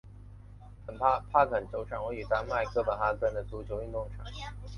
[1.31, 4.25] 帕肯球场位于丹麦哥本哈根的足球运动场。